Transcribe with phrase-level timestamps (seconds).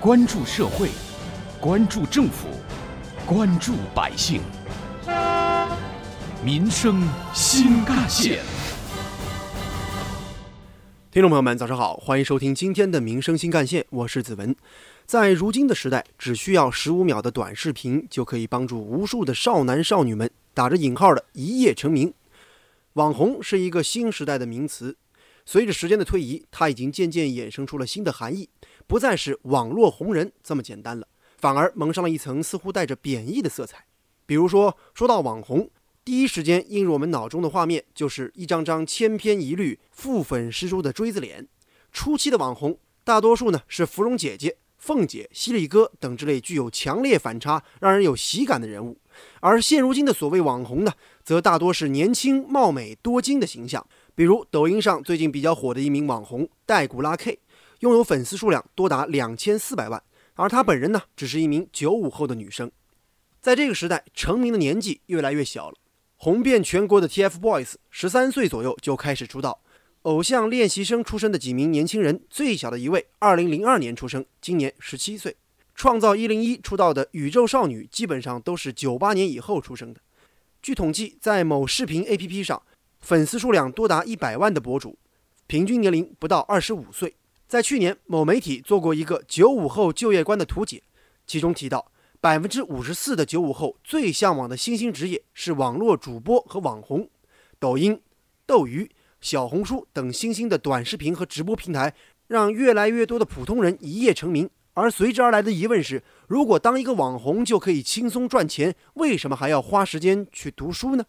[0.00, 0.90] 关注社会，
[1.60, 2.46] 关注政府，
[3.26, 4.40] 关注百姓，
[6.44, 7.02] 民生
[7.34, 8.38] 新干线。
[11.10, 14.54] 听众朋友们，早上好，欢迎收听今天的《民生新干线》，我是子文。
[15.04, 22.14] 在如今的时代，只需要十五秒的短视频，就可以帮助无数的少男少女们打着引号的一夜成名。
[22.92, 24.96] 网红是一个新时代的名词，
[25.44, 28.48] 随着时间的推移，它已经渐渐衍生出了新的含义，
[28.88, 31.06] 不再是网络红人这么简单了，
[31.36, 33.84] 反而蒙上了一层似乎带着贬义的色彩。
[34.24, 35.70] 比如说，说到网红，
[36.02, 41.46] 第一时间映入我们脑中的画面就是一张张千篇一律、负粉十足的锥子脸。
[41.92, 44.56] 初期的网红，大多数呢是芙蓉姐姐。
[44.78, 48.96] 凤姐、犀利哥等之类具有强烈反差、让人有喜感的人物，
[49.40, 50.92] 而现如今的所谓网红呢，
[51.24, 53.84] 则大多是年轻、貌美、多金的形象。
[54.14, 57.40] 比如抖音上最近比较火的一名网红戴古拉 K，
[57.80, 60.02] 拥有粉丝数量多达两千四百万，
[60.34, 62.70] 而她本人呢，只是一名九五后的女生。
[63.40, 65.76] 在这个时代，成名的年纪越来越小了，
[66.16, 69.60] 红遍全国的 TFBOYS，十三岁左右就开始出道。
[70.02, 75.36] 偶像练习生出身的几名年轻人，最小的一位，二零零二年出生，今年十七岁。
[75.74, 80.00] 创造一零一出道的宇宙少女，基本上都是九八年以后出生的。
[80.60, 82.60] 据统计，在某视频 APP 上，
[83.00, 84.98] 粉丝数量多达一百万的博主，
[85.46, 87.14] 平均年龄不到二十五岁。
[87.48, 90.82] 在去年，某媒体做过一个九五后就业观的图解，
[91.26, 91.90] 其中提到，
[92.20, 97.08] 百分之五十四的九五后最向往的新兴职业是网络主播和网红，
[97.58, 98.02] 抖音、
[98.44, 98.90] 斗鱼。
[99.22, 101.94] 小红书等新兴的短视频和直播平台，
[102.26, 104.48] 让越来越多的普通人一夜成名。
[104.74, 111.04] 而随之而来的疑问是：如果当一个网红就可以轻松赚钱，为什么还要花时间去读书呢？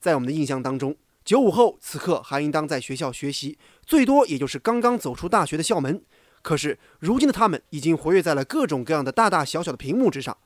[0.00, 6.02] 在我们的印象当中，九五后此刻还应当在学校学习，最多也就是刚刚走出大学的校门。
[6.42, 10.36] 可是如今的他们已经活跃在了各种各样的大大小小的屏幕之上。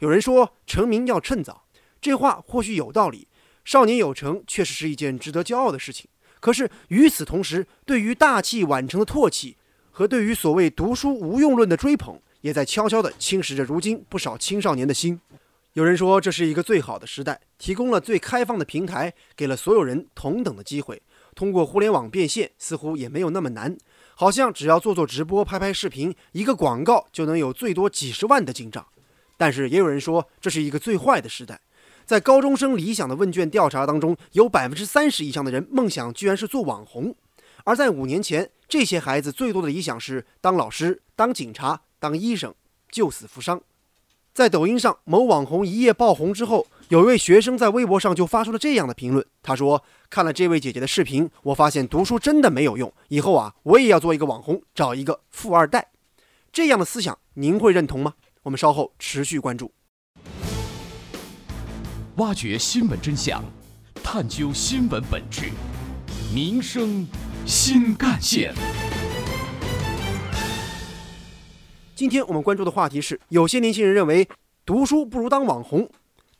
[0.00, 1.66] 有人说成名要趁早，
[2.00, 3.28] 这话或许有道理。
[3.64, 6.08] 少年有成确实是一件值得骄傲的事情。
[6.40, 9.56] 可是与此同时，对于大器晚成的唾弃
[9.92, 15.20] 和对于所谓读书无用论的追捧，也在悄悄地侵蚀着如今不少青少年的心。
[15.74, 21.02] 有人说，这是一个最好的时代，提供了最开放的平台，给了所有人同等的机会。
[21.34, 23.76] 通过互联网变现，似乎也没有那么难，
[24.14, 28.86] 好像只要做做直播、拍拍视频，一个广告就能有最多几十万的进账。
[29.36, 31.60] 但是也有人说，这是一个最坏的时代。
[32.04, 37.12] 在高中生理想的问卷调查当中，有百分之三十以上的人梦想居然是做网红，
[37.64, 42.54] 而在五年前，这些孩子最多的理想是当老师、当警察、当医生，
[42.92, 43.60] 救死扶伤。
[44.34, 55.92] 在抖音上，某网红一夜爆红之后，有一位学生在微博上就发出了这样的评论：“他说，看了这位姐姐的视频，我发现读书真的没有用，以后啊，我也要做一个网红，找一个富二代。”
[56.52, 58.14] 这样的思想，您会认同吗？
[58.42, 59.70] 我们稍后持续关注。
[62.16, 63.40] 挖掘新闻真相，
[64.02, 65.52] 探究新闻本质，
[66.34, 67.06] 民生
[67.46, 68.52] 新干线。
[71.94, 74.28] 今天我们关注的话题是：有些年轻人认为
[74.66, 75.88] 读书不如当网红。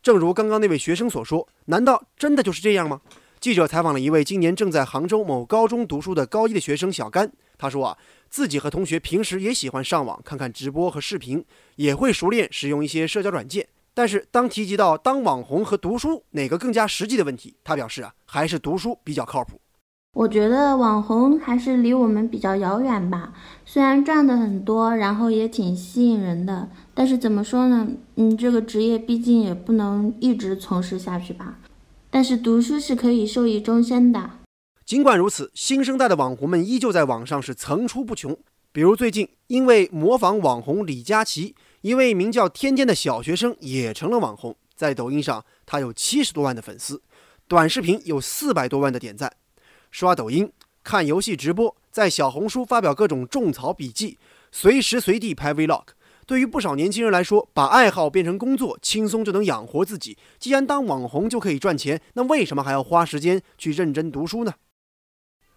[0.03, 3.00] 正如刚刚那位学生所说，难道真的就是这样吗？
[3.38, 7.97] 记者采访了一位今年正在杭州某高中读书的高一的学生小甘，他说啊，
[8.28, 11.44] 自己和同学平时也喜欢上网看看直播和视频，
[11.76, 13.69] 也会熟练使用一些社交软件。
[13.94, 19.60] 但是，当提及到当网红和读书哪个更加实际的问题，他表示啊，还是读书比较靠谱。
[20.14, 23.34] 我觉得网红还是离我们比较遥远吧。
[23.64, 27.88] 虽然赚的很多，然后也挺吸引人的，但是怎么说呢？
[28.14, 31.58] 嗯，这个职业毕竟也不能一直从事下去吧。
[32.10, 34.30] 但是读书是可以受益终身的。
[34.86, 38.38] 尽管如此，新生代的网红们依旧在网上是层出不穷。
[38.70, 41.56] 比如最近，因为模仿网红李佳琦。
[41.81, 47.02] 一位名叫天天的小学生也成了网红，在抖音上，他有七十多万的粉丝，
[47.48, 49.32] 短视频有四百多万的点赞。
[49.94, 50.50] 刷抖音、
[50.82, 54.19] 看游戏直播，在小红书发表各种种草笔记，
[54.50, 55.85] 随时随地拍 vlog。
[56.26, 60.19] 对于不少年轻人来说，把爱好变成工作，轻松就能养活自己。
[60.41, 64.55] 既然当网红就可以赚钱，那为什么还要花时间去认真读书呢？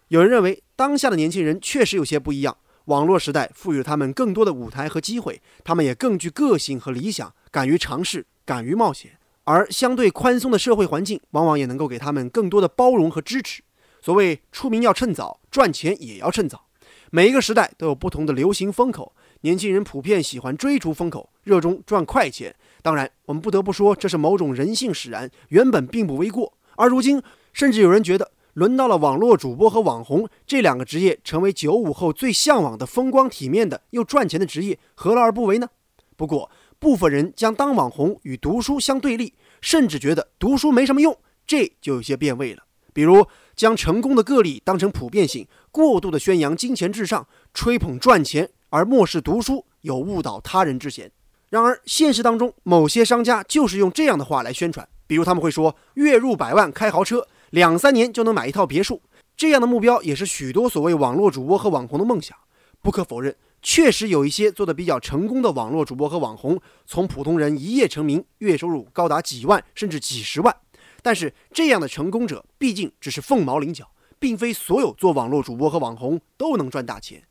[0.09, 2.55] 有人认为，当下的年轻人确实有些不一样。
[2.85, 9.17] 网络时代赋予了他们更多的舞台和机会，他们也更具个性和理想，敢于尝试，敢于冒险。
[9.45, 13.63] 而相对宽松的社会环境，往往也能够给他们更多的包容和支持。
[14.07, 16.65] 所谓出名要趁早，赚钱也要趁早。
[17.11, 22.55] 每一个时代都有不同的流行风口，年轻人普遍喜欢追逐风口，热衷赚快钱。
[22.81, 26.53] 当然，我们不得不说，这是某种人性使然，原本并不为过。
[26.77, 27.21] 而如今，
[27.51, 28.31] 甚至有人觉得。
[28.53, 35.67] 轮到了网络主播和网红这两个职业成为九五后最向往的风光体面的又赚钱的职业，何乐而不为呢？
[36.15, 36.49] 不过，
[36.79, 42.63] 部分人将当网红与读书相对立，甚至觉得读书没什么用，这就有些变味了。
[42.97, 51.11] 比如，将成功的个例当成普遍性，过度的宣扬金钱至上，吹捧赚钱，而漠视读书，有误导他人之嫌。
[51.49, 58.99] 然而，现实当中，某些商家就是用这样的话来宣传，比如他们会说月入百万开豪车，两三年就能买一套别墅。
[59.35, 62.35] 这样的目标也是许多所谓网络主播和网红的梦想。
[62.81, 63.35] 不可否认。
[63.61, 70.55] 确实有一些做得比较成功的网络主播和网红，从普通人一夜成名，月收入高达几万甚至几十万。
[71.01, 73.89] 但是这样的成功者毕竟只是凤毛麟角，
[74.19, 77.23] 并非所有做网络主播和网红都能赚大钱。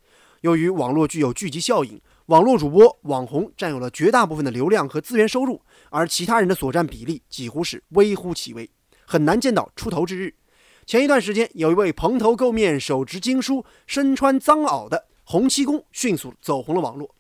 [0.43, 5.61] 由于网络具有聚集效应，网络主播、网红占有了绝大部分的流量和资源收入，
[5.91, 8.71] 而其他人的所占比例几乎是微乎其微，
[9.05, 10.35] 很难见到出头之日。
[10.87, 15.07] 前一段时间，有一位蓬头垢面、手执经书、身穿脏袄的。
[15.29, 17.13] 洪七公迅速走红了网络，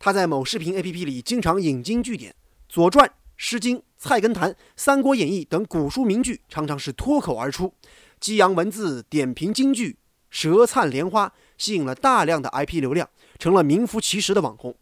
[0.00, 2.32] 他在某视频 APP 里经常引经据典，
[2.68, 3.06] 《左传》
[3.36, 7.72] 《诗经》《菜根谭》《三国演义》等古书名句常常是脱口而出，
[8.18, 9.96] 激扬文字点评京剧，
[10.28, 13.08] 舌灿莲花，吸引了大量的 IP 流量，
[13.38, 14.74] 成了名副其实的网红。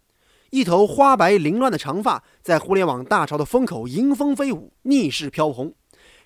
[0.48, 5.74] 一头花白凌乱的长发，在互联网大潮的风口迎风飞舞，逆势飘红。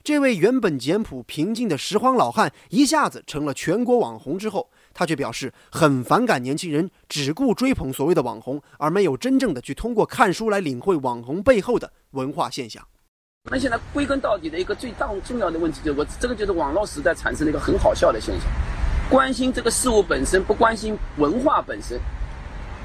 [0.04, 4.70] 这位原本简朴平静的拾荒老汉，一下子成了全国网红之后。
[4.92, 12.82] 他却表示很反感年轻人只顾追捧所谓的网红，而没有真正的去通过看书来领会网红背后的文化现象。
[13.50, 18.48] 那现在归根到底的一个最大重要的问题，就是我这个就是网络时代产生了一个很好笑的现象：
[19.10, 22.00] 关心这个事物本身，不关心文化本身。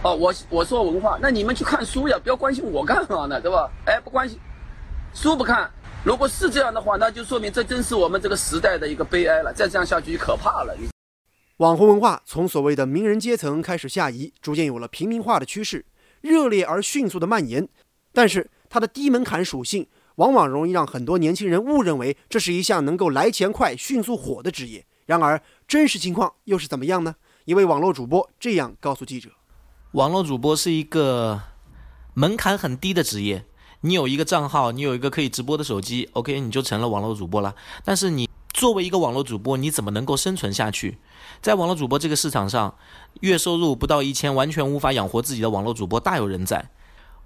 [0.03, 3.39] 哦，我我说文化，那你们去看书呀，不要关心我干嘛呢？
[3.39, 3.69] 对吧？
[3.85, 4.37] 哎，不关心，
[5.13, 5.69] 书不看。
[6.03, 9.53] 如果是这样的话，那就说明这真是我们这个时代的一个悲哀了。
[9.53, 10.73] 再这样下去就可怕了。
[11.57, 15.85] 网红文化从所谓的名人阶层开始下移，逐渐有了平民化的趋势，
[16.21, 17.67] 热烈而迅速的蔓延。
[18.13, 24.85] 但是它的低门槛属性，往往容易让很多年轻人误认为这是一项能够来钱快、迅速火的职业。
[25.05, 27.15] 然而，真实情况又是怎么样呢？
[27.45, 29.31] 一位网络主播这样告诉记者
[29.93, 31.41] ：“网络主播是一个
[32.13, 33.43] 门槛很低的职业，
[33.81, 37.55] 你有一个账号，你有一个可以直播的手机，OK，你就成了网络主播了。
[37.83, 40.99] 但是你作为一个网络主播，你怎么能够生存下去？”
[41.41, 42.75] 在网络主播这个市场上，
[43.21, 46.69] 月收入不到一千，完全无法养活自己的网络主播大有人在。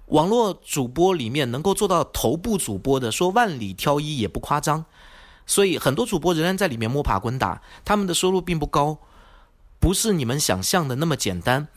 [0.06, 4.84] 网络主播里面能够做到头部主播的，说万里挑一也不夸张。
[5.46, 8.98] 所以很多主播仍然在里面摸爬滚打，他们的收入并不高，
[9.78, 11.68] 不是你们想象的那么简单。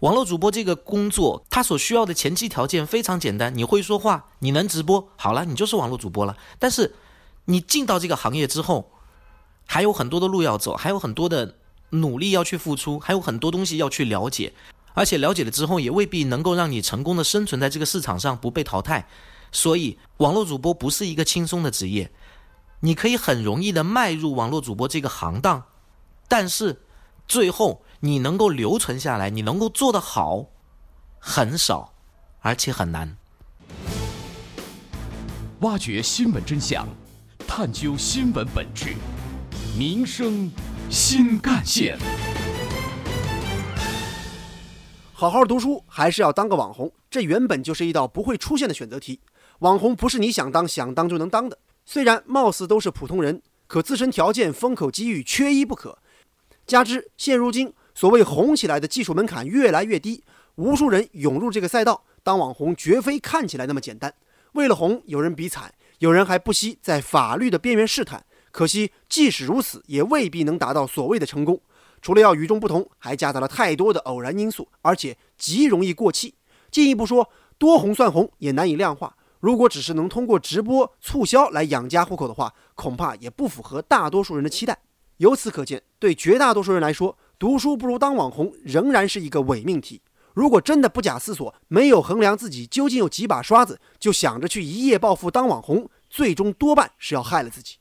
[0.00, 6.36] 网络主播这个工作，他所需要的前期条件非常简单：你会说话，你能直播，好了，你就是网络主播了。
[6.58, 6.94] 但是
[7.44, 8.90] 你进到这个行业之后，
[9.66, 11.56] 还有很多的路要走，还有很多的。
[11.94, 14.54] 努力要去付出，还有很多东西要去了解，
[14.94, 19.08] 而且了解了之后也未必能够让你成功的生存在这个市场上不被淘汰。
[19.50, 22.10] 所以，网络主播不是一个轻松的职业，
[22.80, 25.64] 你可以很容易的迈入网络主播这个行当，
[26.28, 26.82] 但是
[27.26, 30.46] 最后你能够留存下来，你能够做得好，
[31.18, 31.92] 很少，
[32.40, 33.16] 而且很难。
[35.60, 36.88] 挖掘新闻真相，
[37.46, 38.96] 探究新闻本质，
[39.76, 40.50] 民生。
[40.90, 41.96] 新干线，
[45.22, 46.92] 好好读书还是要当个网红？
[47.08, 49.20] 这原本就是一道不会出现的选择题。
[49.60, 51.56] 网红不是你想当想当就能当的。
[51.86, 55.96] 虽然貌似都是普通人，可自身条件、风口机遇缺一不可。
[56.66, 60.24] 加之现如今所谓红起来的技术门槛越来越低，
[60.56, 64.12] 无数人涌入这个赛道，当网红绝非看起来那么简单。
[64.54, 68.26] 为了红，有人比惨，有人还不惜在法律的边缘试探。
[68.50, 71.62] 可惜，即使如此，也未必能达到所谓的成功。
[72.02, 76.34] 除了要与众不同，还夹杂了太多的偶然因素，而且极容易过气。
[76.70, 79.16] 进一步说，多红算红也难以量化。
[79.38, 84.78] 如果只是能通过直播促销来养家糊口的话，恐怕也不符合大多数人的期待。
[85.18, 90.02] 由此可见，对绝大多数人来说，读书不如当网红仍然是一个伪命题。
[90.34, 97.76] 如果真的不假思索，没有衡量自己究竟有几把刷子，就想着去一夜暴富当网红，最终多半是要害了自己。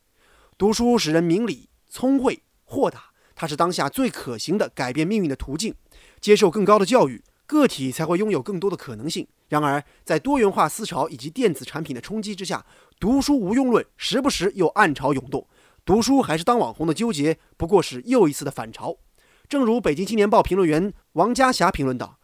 [0.58, 3.11] 读书使人明理、聪慧、豁达，
[3.41, 5.74] 它是当下最可行的改变命运的途径。
[6.19, 9.27] 接受更高的教育，个体才会拥有更多的可能性。
[9.50, 12.63] 然而，在多元化思潮以及电子产品的冲击之下，
[13.00, 15.48] 读书无用论时不时又暗潮涌动。
[15.83, 18.95] 读书还是当网红的纠结，不过是又一次的反潮。
[19.50, 22.19] 正如北京青年报评论员王家霞评论道：“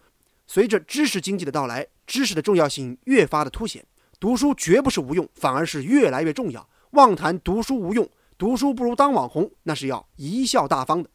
[0.46, 3.84] 随着知识经济的到来，知识的重要性越发的凸显。
[4.20, 6.70] 读书绝不是无用，反而是越来越重要。
[6.92, 8.08] 妄谈读书无用。”
[8.40, 11.10] 读书不如当网红，那是要贻笑大方的。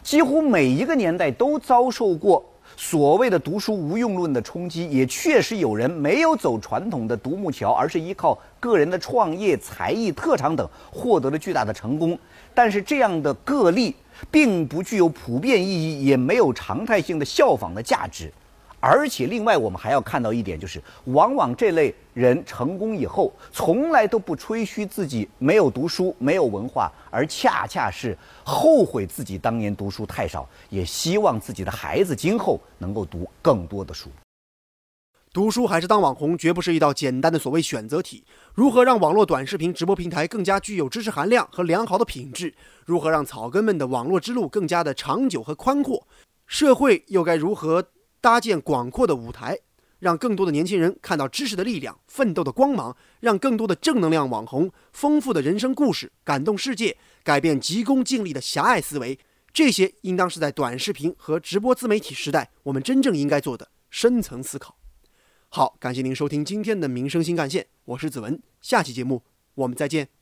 [0.00, 2.44] 几乎每一个年代都遭受过
[2.76, 12.16] 所谓的“读书无用论”的冲击，也确实有人没有走传统的独木桥，而是依靠个人的创业、才艺、特长等获得了巨大的成功。
[12.54, 13.96] 但是这样的个例
[14.30, 18.32] 并不具有普遍意义，也没有常态性的效仿的价值。
[18.84, 34.10] 而且，另外我们还要看到一点，就是往往这类人成功以后，从来都不吹嘘自己没有读书、没有文化，而恰恰是后悔自己当年读书太少，也希望自己的孩子今后能够读更多的书。
[35.32, 38.24] 读书还是当网红，绝不是一道简单的所谓选择题。
[38.52, 42.52] 如何让网络短视频直播平台更加具有知识含量和良好的品质？
[42.84, 46.04] 如何让草根们的网络之路更加的长久和宽阔？
[46.48, 47.86] 社会又该如何？
[48.22, 49.58] 搭建广阔的舞台，
[49.98, 59.18] 让更多的年轻人看到知识的力量、奋斗的光芒，让更多的正能量网红、丰富的人生故事感动世界，改变急功近利的狭隘思维。
[59.52, 64.78] 这些应当是在短视频和直播自媒体时代我们真正应该做的深层思考。
[65.48, 69.24] 好，感谢您收听今天的民生新干线，我是子文，下期节目
[69.56, 70.21] 我们再见。